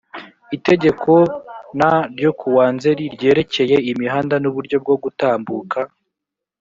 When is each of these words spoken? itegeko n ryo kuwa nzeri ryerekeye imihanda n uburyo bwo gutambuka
itegeko 0.57 1.11
n 1.79 1.81
ryo 2.15 2.31
kuwa 2.39 2.65
nzeri 2.75 3.03
ryerekeye 3.15 3.75
imihanda 3.91 4.35
n 4.39 4.45
uburyo 4.49 4.77
bwo 4.83 4.95
gutambuka 5.03 5.79